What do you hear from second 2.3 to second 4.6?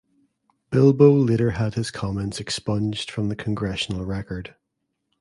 expunged from the "Congressional Record".